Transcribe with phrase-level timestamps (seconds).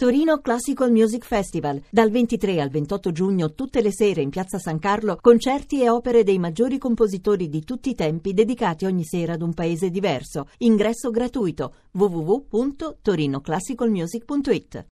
[0.00, 1.82] Torino Classical Music Festival.
[1.90, 6.22] Dal 23 al 28 giugno, tutte le sere in Piazza San Carlo, concerti e opere
[6.22, 10.50] dei maggiori compositori di tutti i tempi dedicati ogni sera ad un paese diverso.
[10.58, 11.74] Ingresso gratuito.
[11.90, 14.86] www.torinoclassicalmusic.it.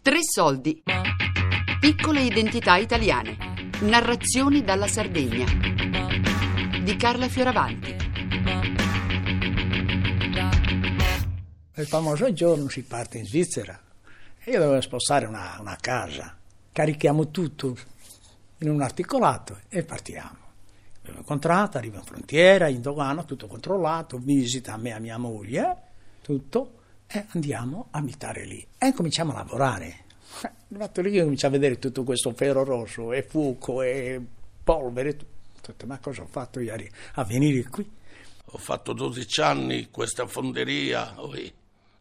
[0.00, 0.82] Tre soldi.
[1.80, 3.36] Piccole identità italiane.
[3.80, 5.69] Narrazioni dalla Sardegna.
[6.82, 7.94] Di Carla Fioravanti.
[11.74, 13.78] Il famoso giorno si parte in Svizzera
[14.42, 16.38] e io dovevo spostare una, una casa.
[16.72, 17.76] Carichiamo tutto
[18.58, 20.38] in un articolato e partiamo.
[21.00, 25.18] Abbiamo incontrato, arrivo in frontiera, in dogana, tutto controllato, visita a me e a mia
[25.18, 25.76] moglie,
[26.22, 28.66] tutto, e andiamo a abitare lì.
[28.78, 30.04] E cominciamo a lavorare.
[30.70, 34.18] Arrivato lì, comincio a vedere tutto questo ferro rosso, e fuoco, e
[34.64, 35.38] polvere, tutto.
[35.86, 36.74] Ma cosa ho fatto io
[37.14, 37.88] a venire qui?
[38.52, 41.14] Ho fatto 12 anni questa fonderia,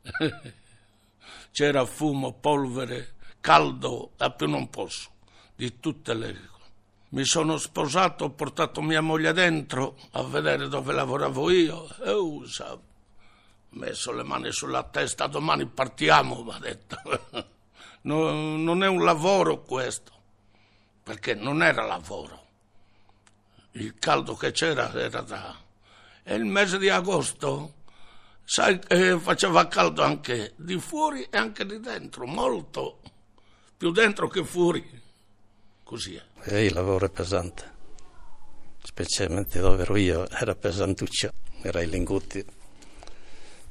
[1.52, 5.12] c'era fumo, polvere, caldo, a più non posso,
[5.56, 6.50] di tutte le
[7.09, 12.73] mi sono sposato, ho portato mia moglie dentro a vedere dove lavoravo io e usa,
[12.73, 12.81] ho
[13.70, 16.97] messo le mani sulla testa, domani partiamo, mi ha detto.
[18.02, 20.14] No, non è un lavoro questo,
[21.03, 22.45] perché non era lavoro.
[23.72, 25.56] Il caldo che c'era era da...
[26.23, 27.73] E il mese di agosto,
[28.44, 33.00] sai, eh, faceva caldo anche di fuori e anche di dentro, molto,
[33.78, 35.02] più dentro che fuori.
[35.84, 36.23] Così è.
[36.44, 37.64] E il lavoro è pesante,
[38.84, 41.31] specialmente dove ero io, era pesantuccio,
[41.62, 42.45] era i lingutti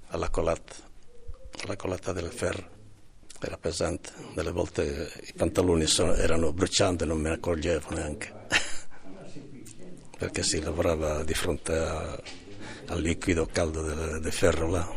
[0.08, 0.74] alla colata,
[1.64, 2.68] alla colata del ferro,
[3.40, 8.46] era pesante, delle volte i pantaloni erano brucianti non me ne accorgevo neanche,
[10.18, 12.20] perché si lavorava di fronte a,
[12.88, 14.90] al liquido caldo del, del ferro là,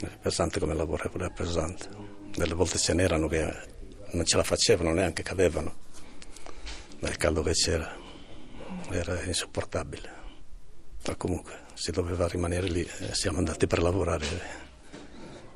[0.00, 1.88] è pesante come lavoro, era pesante,
[2.30, 3.52] delle volte ce n'erano che
[4.12, 5.74] non ce la facevano neanche, cadevano
[7.00, 7.92] dal caldo che c'era,
[8.90, 10.18] era insopportabile.
[11.06, 14.26] Ma comunque si doveva rimanere lì, e siamo andati per lavorare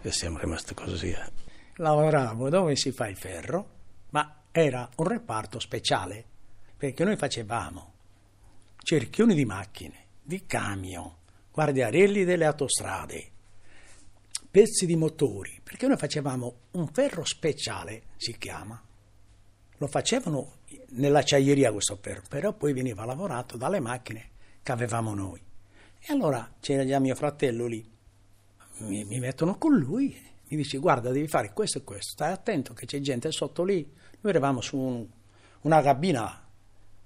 [0.02, 1.14] e siamo rimasti così.
[1.76, 3.68] Lavoravo dove si fa il ferro,
[4.10, 6.24] ma era un reparto speciale,
[6.76, 7.93] perché noi facevamo
[8.84, 11.10] cerchioni di macchine, di camion,
[11.50, 13.30] guardiarelli delle autostrade,
[14.50, 18.80] pezzi di motori, perché noi facevamo un ferro speciale, si chiama.
[19.78, 20.58] Lo facevano
[20.90, 24.30] nell'acciaieria questo ferro, però poi veniva lavorato dalle macchine
[24.62, 25.40] che avevamo noi.
[25.98, 27.90] E allora c'era già mio fratello lì,
[28.80, 30.14] mi, mi mettono con lui,
[30.48, 33.82] mi dice guarda devi fare questo e questo, stai attento che c'è gente sotto lì.
[34.20, 35.06] Noi eravamo su un,
[35.62, 36.46] una cabina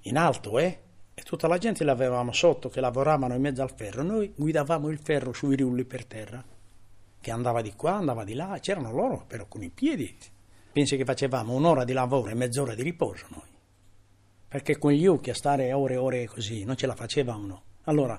[0.03, 0.87] in alto, eh?
[1.19, 4.05] E tutta la gente l'avevamo sotto che lavoravano in mezzo al ferro.
[4.05, 6.45] Noi guidavamo il ferro sui rulli per terra,
[7.21, 10.17] che andava di qua, andava di là, c'erano loro però con i piedi.
[10.71, 13.57] Pensi che facevamo un'ora di lavoro e mezz'ora di riposo noi
[14.49, 17.65] perché con gli occhi a stare ore e ore così non ce la facevano.
[17.85, 18.19] Allora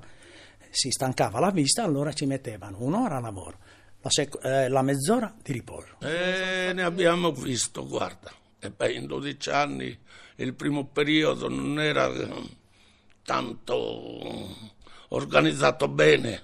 [0.69, 3.57] si stancava la vista, allora ci mettevano un'ora a lavoro,
[4.01, 5.97] la, sec- eh, la mezz'ora di riposo.
[6.01, 8.31] E ne abbiamo visto, guarda.
[8.59, 9.97] E beh, in 12 anni
[10.35, 12.57] il primo periodo non era eh,
[13.23, 14.55] tanto
[15.09, 16.43] organizzato bene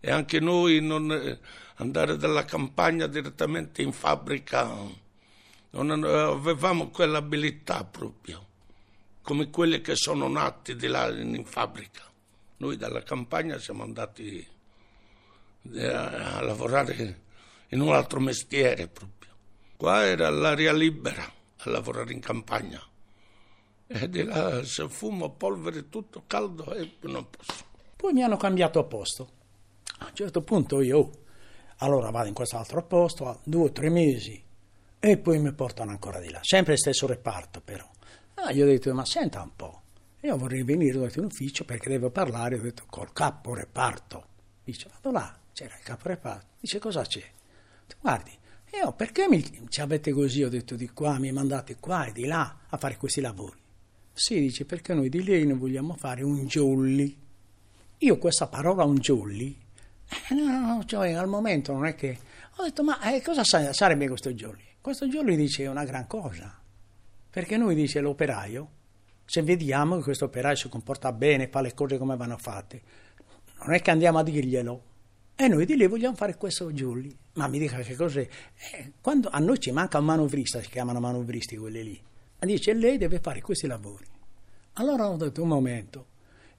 [0.00, 1.38] e anche noi non eh,
[1.76, 5.02] andare dalla campagna direttamente in fabbrica
[5.70, 8.52] non avevamo quell'abilità proprio
[9.24, 12.02] come quelli che sono nati di là in fabbrica.
[12.58, 14.46] Noi dalla campagna siamo andati
[15.72, 17.22] eh, a lavorare
[17.68, 19.32] in un altro mestiere proprio.
[19.76, 22.80] Qua era l'aria libera a lavorare in campagna.
[23.96, 27.64] E di là se fumo, polvere, tutto caldo e non posso.
[27.94, 29.30] Poi mi hanno cambiato posto.
[29.98, 31.12] A un certo punto io, oh,
[31.76, 34.42] allora vado in quest'altro posto, due o tre mesi,
[34.98, 36.40] e poi mi portano ancora di là.
[36.42, 37.88] Sempre stesso reparto però.
[38.34, 39.82] Ah, gli ho detto, ma senta un po',
[40.22, 44.26] io vorrei venire in ufficio perché devo parlare, ho detto, col capo reparto.
[44.64, 46.46] Dice, vado là, c'era il capo reparto.
[46.58, 47.22] Dice, cosa c'è?
[48.00, 48.36] Guardi,
[48.72, 50.42] io perché mi, ci avete così?
[50.42, 53.62] Ho detto, di qua, mi mandate qua e di là a fare questi lavori.
[54.14, 57.14] Sì, dice, perché noi di lei non vogliamo fare un jolly.
[57.98, 59.56] Io questa parola un jolly,
[60.08, 62.18] eh, no, no, cioè al momento non è che...
[62.56, 64.62] Ho detto, ma eh, cosa sarebbe questo jolly?
[64.80, 66.62] Questo jolly dice una gran cosa
[67.34, 68.70] perché noi dice l'operaio,
[69.24, 72.80] se vediamo che questo operaio si comporta bene, fa le cose come vanno fatte,
[73.64, 74.82] non è che andiamo a dirglielo.
[75.34, 77.12] E noi di lì vogliamo fare questo Giulli.
[77.32, 78.20] Ma mi dica che cos'è?
[78.20, 82.00] Eh, quando a noi ci manca un manovrista, si chiamano manovristi quelli lì.
[82.44, 84.06] Dice lei deve fare questi lavori.
[84.74, 86.06] Allora ho detto un momento,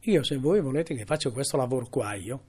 [0.02, 2.44] io se voi volete che faccia questo lavoro qua io,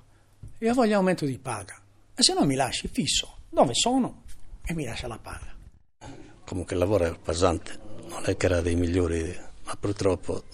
[0.59, 1.81] io voglio aumento di paga.
[2.15, 4.23] E se no mi lasci fisso, dove sono?
[4.65, 5.55] E mi lascia la paga.
[6.45, 7.79] Comunque il lavoro è pesante,
[8.09, 10.45] non è che era dei migliori, ma purtroppo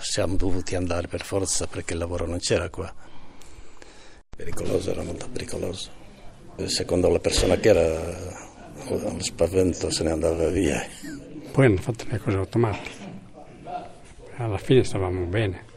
[0.00, 2.92] siamo dovuti andare per forza perché il lavoro non c'era qua.
[4.34, 5.90] Pericoloso, era molto pericoloso.
[6.66, 8.50] Secondo la persona che era,
[8.88, 10.82] lo spavento se ne andava via.
[11.52, 13.10] Poi hanno fatto le cose automatiche.
[14.36, 15.70] Alla fine stavamo bene.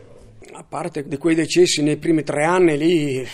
[0.53, 3.27] A parte di quei decessi nei primi tre anni lì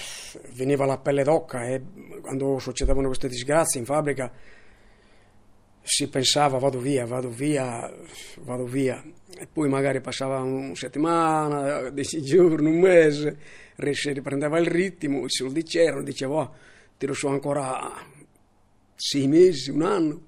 [0.53, 1.81] veniva la pelle d'occa e
[2.21, 4.31] quando succedevano queste disgrazie in fabbrica
[5.83, 7.91] si pensava vado via, vado via,
[8.39, 9.03] vado via
[9.37, 13.37] e poi magari passava una settimana, dieci giorni, un mese,
[13.91, 16.55] si riprendeva il ritmo, i soldi c'erano, dicevo oh,
[16.97, 17.91] tiro su ancora
[18.95, 20.21] sei mesi, un anno,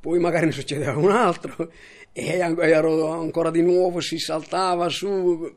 [0.00, 1.70] poi magari ne succedeva un altro
[2.12, 5.54] e ero ancora di nuovo, si saltava su.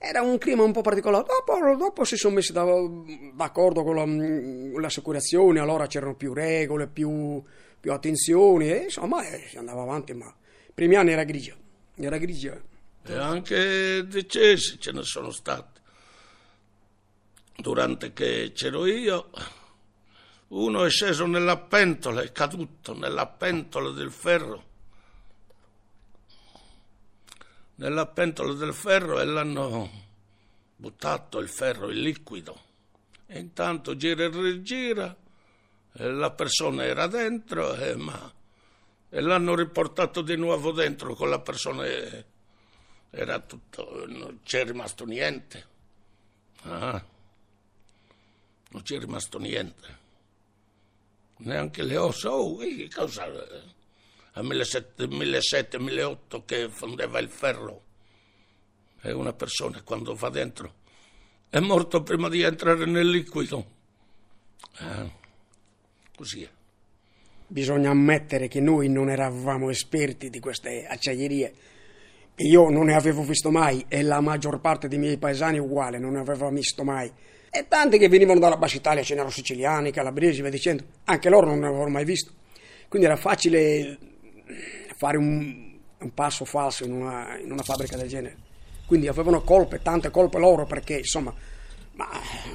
[0.00, 1.24] Era un clima un po' particolare.
[1.26, 2.64] Dopo, dopo si sono messi da,
[3.34, 7.42] d'accordo con, la, con, le assicurazioni, allora c'erano più regole, più,
[7.78, 11.54] più attenzioni, e insomma eh, si andava avanti, ma i primi anni era grigia.
[11.96, 12.60] Era grigia.
[13.04, 15.80] E anche decessi ce ne sono stati.
[17.56, 19.30] Durante che c'ero io,
[20.48, 24.66] uno è sceso nella pentola, è caduto nella pentola del ferro
[27.78, 29.90] nella pentola del ferro e l'hanno
[30.76, 32.66] buttato il ferro in liquido.
[33.26, 35.14] E intanto gira e rigira,
[35.92, 38.32] e la persona era dentro, e, ma,
[39.08, 41.84] e l'hanno riportato di nuovo dentro con la persona.
[43.10, 45.66] Era tutto, non c'è rimasto niente.
[46.62, 47.04] Ah,
[48.70, 49.97] non c'è rimasto niente.
[51.38, 52.32] Neanche le ossa.
[52.32, 52.58] Oh,
[52.94, 53.24] cosa?
[54.32, 57.82] a 1700-1800 che fondeva il ferro.
[59.00, 60.74] E una persona quando va dentro
[61.50, 63.64] è morto prima di entrare nel liquido.
[64.78, 65.10] Eh,
[66.14, 66.48] così è.
[67.46, 71.54] Bisogna ammettere che noi non eravamo esperti di queste acciaierie.
[72.36, 76.12] Io non ne avevo visto mai e la maggior parte dei miei paesani uguale, non
[76.12, 77.10] ne aveva visto mai.
[77.50, 81.46] E tanti che venivano dalla Bassa Italia, ce n'erano siciliani, calabresi, via dicendo, anche loro
[81.46, 82.32] non ne avevano mai visto.
[82.88, 83.98] Quindi era facile
[84.96, 88.36] fare un, un passo falso in una, in una, fabbrica del genere.
[88.86, 91.32] Quindi avevano colpe, tante colpe loro perché insomma,
[91.92, 92.08] ma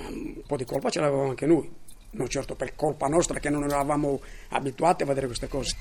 [0.09, 1.71] un po' di colpa ce l'avevamo anche noi,
[2.11, 5.75] non certo per colpa nostra che non eravamo abituati a vedere queste cose.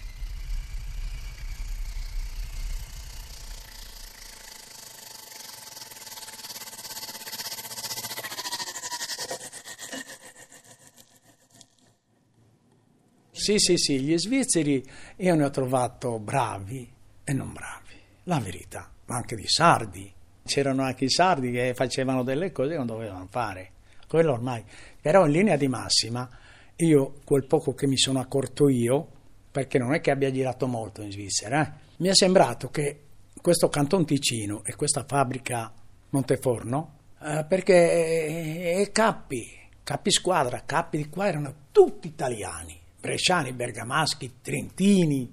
[13.43, 16.89] Sì, sì, sì, gli svizzeri io ne ho trovato bravi
[17.25, 20.13] e non bravi, la verità, ma anche di sardi.
[20.45, 23.73] C'erano anche i sardi che facevano delle cose che non dovevano fare,
[24.07, 24.63] quello ormai.
[25.01, 26.31] Però in linea di massima,
[26.77, 29.09] io quel poco che mi sono accorto io,
[29.51, 33.01] perché non è che abbia girato molto in Svizzera, eh, mi è sembrato che
[33.41, 35.73] questo Canton Ticino e questa fabbrica
[36.11, 39.51] Monteforno, eh, perché eh, Cappi,
[39.83, 45.29] Cappi squadra, Cappi di qua erano tutti italiani bresciani, bergamaschi, trentini,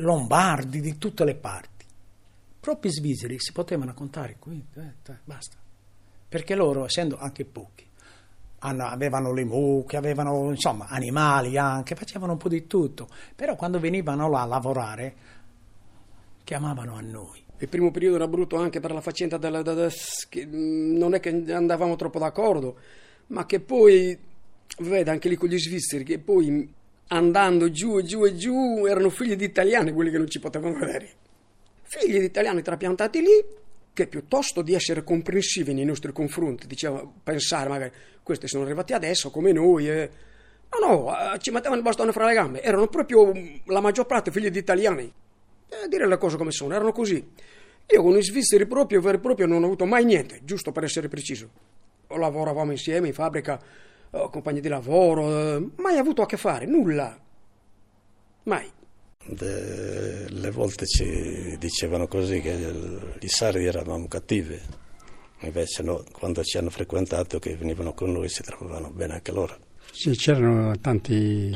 [0.00, 1.86] lombardi di tutte le parti.
[2.60, 4.92] Proprio i svizzeri si potevano contare qui, eh,
[5.24, 5.56] basta.
[6.28, 7.88] Perché loro, essendo anche pochi,
[8.58, 13.08] avevano le mucche, avevano insomma animali anche, facevano un po' di tutto.
[13.34, 15.14] Però quando venivano là a lavorare,
[16.44, 17.42] chiamavano a noi.
[17.58, 19.88] Il primo periodo era brutto anche per la faccenda della, della,
[20.28, 22.76] che non è che andavamo troppo d'accordo,
[23.28, 24.34] ma che poi
[24.78, 26.68] vede anche lì con gli svizzeri che poi
[27.08, 30.78] andando giù e giù e giù erano figli di italiani quelli che non ci potevano
[30.78, 31.10] vedere.
[31.82, 33.44] Figli di italiani trapiantati lì
[33.92, 37.92] che piuttosto di essere comprensivi nei nostri confronti, diceva, pensare magari
[38.22, 40.10] questi sono arrivati adesso come noi, eh.
[40.78, 43.32] no no, ci mettevano il bastone fra le gambe, erano proprio
[43.64, 45.10] la maggior parte figli di italiani.
[45.68, 47.24] Eh, dire le cose come sono, erano così.
[47.88, 51.08] Io con i svizzeri proprio, veri proprio, non ho avuto mai niente, giusto per essere
[51.08, 51.48] preciso.
[52.08, 53.58] Lavoravamo insieme in fabbrica
[54.16, 57.18] oh, compagni di lavoro, eh, mai avuto a che fare, nulla.
[58.44, 58.70] Mai.
[59.28, 62.52] De, le volte ci dicevano così che
[63.18, 64.58] i sardi eravamo cattivi,
[65.40, 69.56] invece no, quando ci hanno frequentato che venivano con noi si trovavano bene anche loro.
[69.90, 71.52] Sì, c'erano tanti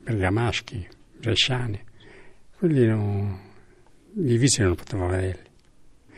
[0.00, 0.86] bergamaschi,
[1.18, 1.82] bresciani,
[2.56, 3.36] quelli non,
[4.14, 5.46] i vizi non potevano vederli.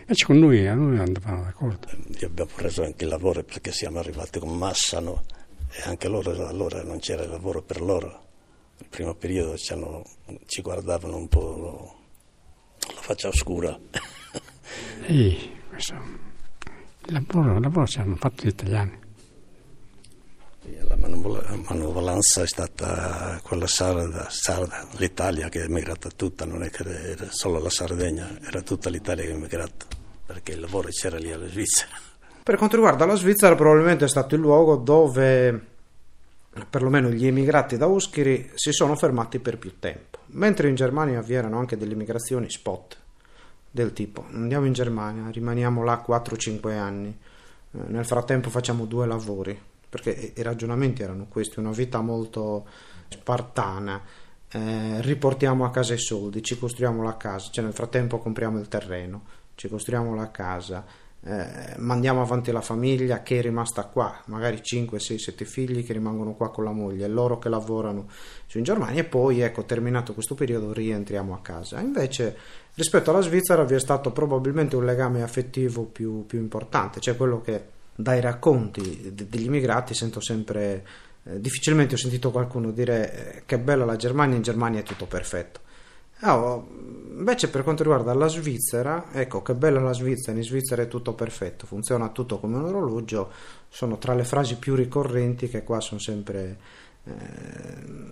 [0.01, 1.89] Invece con noi, a noi andavano d'accordo.
[2.23, 5.25] Abbiamo preso anche il lavoro perché siamo arrivati con massa, no?
[5.73, 8.29] E anche loro allora non c'era lavoro per loro.
[8.79, 10.05] Nel primo periodo ci, hanno,
[10.47, 11.95] ci guardavano un po'
[12.79, 13.79] la faccia oscura.
[15.07, 15.95] Sì, questo
[17.07, 18.99] Il lavoro, il lavoro ci hanno fatto gli italiani.
[20.87, 26.83] La manovalanza è stata quella sarda, sarda, l'Italia che è emigrata tutta, non è che
[26.85, 29.87] era solo la Sardegna, era tutta l'Italia che è emigrata,
[30.27, 32.10] perché il lavoro c'era lì alla Svizzera.
[32.51, 35.67] Per quanto riguarda la Svizzera, probabilmente è stato il luogo dove
[36.69, 41.35] perlomeno gli emigrati da Uschiri si sono fermati per più tempo, mentre in Germania vi
[41.35, 42.97] erano anche delle migrazioni spot
[43.71, 47.17] del tipo andiamo in Germania, rimaniamo là 4-5 anni,
[47.71, 49.57] eh, nel frattempo facciamo due lavori,
[49.89, 52.67] perché i ragionamenti erano questi, una vita molto
[53.11, 54.03] spartana,
[54.51, 58.67] eh, riportiamo a casa i soldi, ci costruiamo la casa, cioè nel frattempo compriamo il
[58.67, 59.23] terreno,
[59.55, 60.85] ci costruiamo la casa,
[61.23, 65.93] eh, mandiamo avanti la famiglia che è rimasta qua, magari 5, 6, 7 figli che
[65.93, 68.09] rimangono qua con la moglie, loro che lavorano
[68.47, 71.79] su in Germania e poi ecco terminato questo periodo rientriamo a casa.
[71.81, 72.37] Invece
[72.75, 77.41] rispetto alla Svizzera vi è stato probabilmente un legame affettivo più, più importante, cioè quello
[77.43, 80.87] che dai racconti degli immigrati sento sempre,
[81.25, 85.05] eh, difficilmente ho sentito qualcuno dire eh, che bella la Germania, in Germania è tutto
[85.05, 85.69] perfetto.
[86.23, 86.69] Oh,
[87.17, 91.15] invece per quanto riguarda la Svizzera, ecco che bella la Svizzera, in Svizzera è tutto
[91.15, 93.31] perfetto, funziona tutto come un orologio,
[93.69, 96.59] sono tra le frasi più ricorrenti che qua sono sempre,
[97.05, 97.13] eh,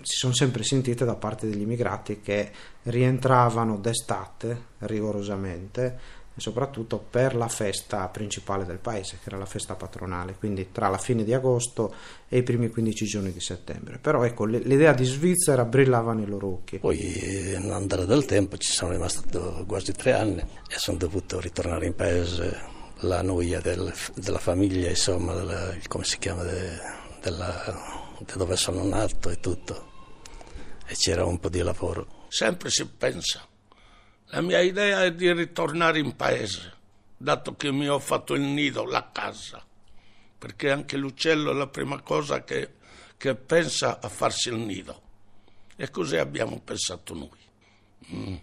[0.03, 2.51] si sono sempre sentite da parte degli immigrati che
[2.85, 5.99] rientravano d'estate rigorosamente
[6.41, 10.99] soprattutto per la festa principale del paese, che era la festa patronale, quindi tra la
[10.99, 11.95] fine di agosto
[12.29, 13.99] e i primi 15 giorni di settembre.
[13.99, 16.79] Però ecco, l'idea di Svizzera brillava nei loro occhi.
[16.79, 16.99] Poi,
[17.59, 22.77] nell'andare del tempo, ci sono rimasto quasi tre anni e sono dovuto ritornare in paese.
[23.03, 26.71] La noia del, della famiglia, insomma, della, come si chiama, de,
[27.23, 27.75] della,
[28.19, 29.87] di dove sono nato e tutto.
[30.85, 32.27] E c'era un po' di lavoro.
[32.29, 33.47] Sempre si pensa
[34.31, 36.75] la mia idea è di ritornare in paese,
[37.17, 39.65] dato che mi ho fatto il nido, la casa,
[40.39, 42.75] perché anche l'uccello è la prima cosa che,
[43.17, 45.03] che pensa a farsi il nido.
[45.77, 47.39] E così abbiamo pensato noi.
[48.13, 48.35] Mm,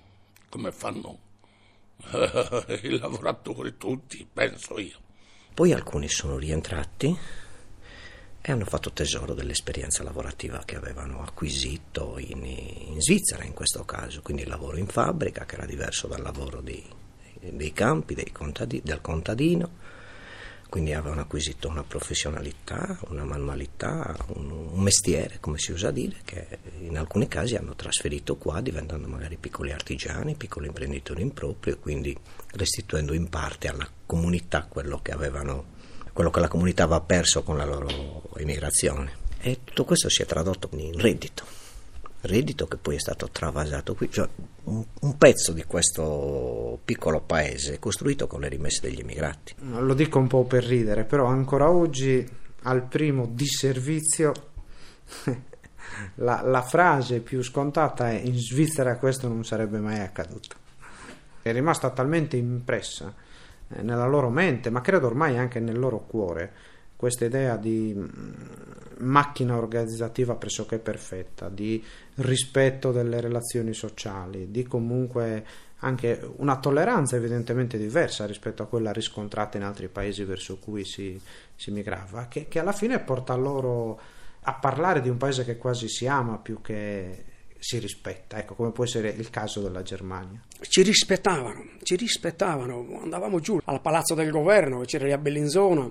[0.49, 1.19] come fanno
[2.81, 4.99] i lavoratori tutti, penso io.
[5.53, 7.15] Poi alcuni sono rientrati
[8.47, 14.21] e hanno fatto tesoro dell'esperienza lavorativa che avevano acquisito in, in Svizzera in questo caso,
[14.21, 16.83] quindi il lavoro in fabbrica che era diverso dal lavoro di,
[17.39, 19.71] dei campi, contadi, del contadino,
[20.69, 26.59] quindi avevano acquisito una professionalità, una manualità, un, un, mestiere, come si usa dire, che
[26.81, 31.79] in alcuni casi hanno trasferito qua diventando magari piccoli artigiani, piccoli imprenditori in proprio e
[31.79, 32.15] quindi
[32.51, 35.73] restituendo in parte alla comunità quello che avevano
[36.15, 39.23] quello che la comunità aveva perso con la loro immigrazione.
[39.41, 41.43] E tutto questo si è tradotto in reddito,
[42.21, 44.25] reddito che poi è stato travasato qui, cioè
[44.63, 49.55] un, un, pezzo di questo piccolo paese costruito con le rimesse degli immigrati.
[49.57, 52.25] Lo dico un po' per ridere, però ancora oggi
[52.61, 54.31] al primo disservizio
[56.15, 60.55] la, la frase più scontata è in Svizzera questo non sarebbe mai accaduto.
[61.41, 63.13] È rimasta talmente impressa
[63.81, 66.51] nella loro mente, ma credo ormai anche nel loro cuore,
[66.95, 68.33] questa idea di mm,
[68.99, 71.83] macchina organizzativa pressoché perfetta, di
[72.15, 75.45] rispetto delle relazioni sociali, di comunque
[75.79, 81.19] anche una tolleranza evidentemente diversa rispetto a quella riscontrata in altri paesi verso cui si,
[81.55, 83.99] si migrava, che, che alla fine porta loro
[84.47, 87.23] a parlare di un paese che quasi si ama più che
[87.65, 90.39] si rispetta, ecco come può essere il caso della Germania.
[90.61, 95.89] Ci rispettavano, ci rispettavano, andavamo giù al palazzo del governo, che c'era lì a Bellinzona,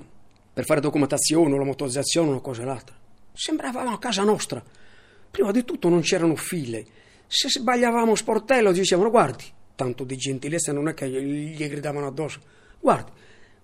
[0.52, 2.94] per fare documentazione, la motorizzazione, una cosa e l'altra.
[3.32, 4.62] Sembravamo a casa nostra.
[5.28, 6.86] Prima di tutto non c'erano file.
[7.26, 12.38] Se sbagliavamo sportello dicevano guardi, tanto di gentilezza non è che gli gridavano addosso,
[12.78, 13.10] guardi,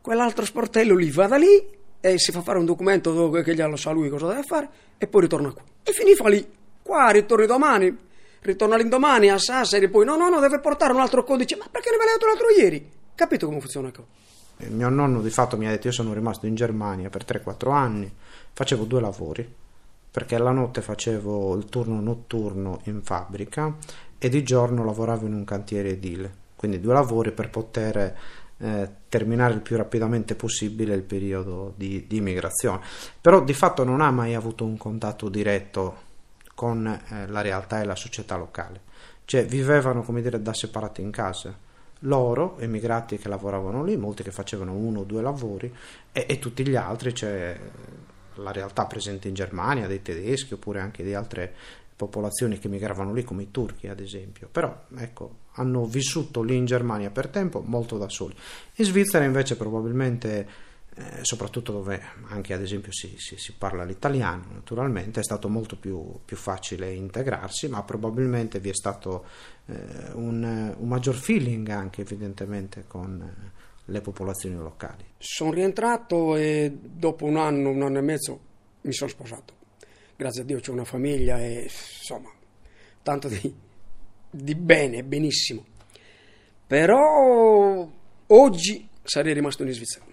[0.01, 1.65] quell'altro sportello lì vada lì
[2.01, 5.21] e si fa fare un documento che glielo sa lui cosa deve fare e poi
[5.21, 5.63] ritorna qui.
[5.85, 6.59] E finiva lì
[6.91, 7.97] Qua ritorni domani,
[8.41, 11.55] ritorna l'indomani a Sassari, poi no, no, no, deve portare un altro codice.
[11.55, 12.85] Ma perché ne aveva dato l'altro ieri?
[13.15, 14.03] Capito come funziona qua?
[14.57, 17.71] Il mio nonno di fatto mi ha detto io sono rimasto in Germania per 3-4
[17.71, 18.13] anni,
[18.53, 19.49] facevo due lavori,
[20.11, 23.73] perché la notte facevo il turno notturno in fabbrica
[24.19, 28.17] e di giorno lavoravo in un cantiere edile, quindi due lavori per poter
[28.59, 32.81] eh, terminare il più rapidamente possibile il periodo di, di immigrazione.
[33.21, 36.09] Però di fatto non ha mai avuto un contatto diretto
[36.61, 38.83] con eh, la realtà e la società locale.
[39.25, 41.57] Cioè vivevano, come dire, da separati in casa.
[42.01, 45.75] Loro, emigrati che lavoravano lì, molti che facevano uno o due lavori,
[46.13, 47.59] e, e tutti gli altri, cioè
[48.35, 51.51] la realtà presente in Germania, dei tedeschi oppure anche di altre
[51.97, 54.47] popolazioni che migravano lì, come i turchi ad esempio.
[54.53, 58.35] Però, ecco, hanno vissuto lì in Germania per tempo molto da soli.
[58.75, 60.47] In Svizzera invece probabilmente
[60.97, 65.77] eh, soprattutto dove anche ad esempio si, si, si, parla l'italiano naturalmente, è stato molto
[65.77, 69.25] più, più facile integrarsi, ma probabilmente vi è stato
[69.67, 69.75] eh,
[70.15, 73.51] un, un, maggior feeling anche evidentemente con eh,
[73.85, 75.05] le popolazioni locali.
[75.19, 78.41] Sono rientrato e dopo un anno, un anno e mezzo
[78.83, 79.55] mi sono sposato.
[80.17, 82.31] Grazie a Dio c'ho una famiglia e insomma,
[83.03, 83.55] tanto di,
[84.29, 85.65] di bene, benissimo.
[86.67, 87.89] Però
[88.27, 90.10] oggi sarei rimasto in Svizzera.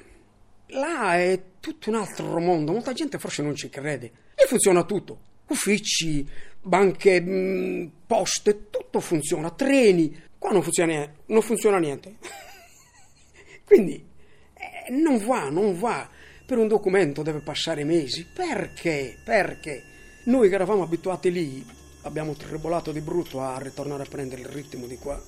[0.72, 4.12] Là è tutto un altro mondo, molta gente forse non ci crede.
[4.36, 5.20] E funziona tutto.
[5.48, 6.28] Uffici,
[6.62, 10.24] banche, mm, poste, tutto funziona, treni.
[10.38, 12.16] Qua non funziona, non funziona niente.
[13.64, 14.06] Quindi
[14.54, 16.10] eh, non va, non va.
[16.46, 18.26] Per un documento deve passare mesi.
[18.26, 19.18] Perché?
[19.24, 19.84] Perché?
[20.26, 21.66] Noi che eravamo abituati lì
[22.02, 25.22] abbiamo tribolato di brutto a ritornare a prendere il ritmo di qua.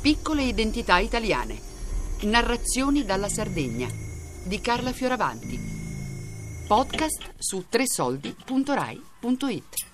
[0.00, 1.69] Piccole identità italiane
[2.22, 3.88] Narrazioni dalla Sardegna
[4.42, 5.58] di Carla Fioravanti.
[6.66, 9.89] Podcast su tresoldi.rai.it.